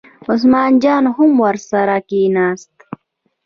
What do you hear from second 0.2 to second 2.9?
عثمان جان هم ورسره کېناست.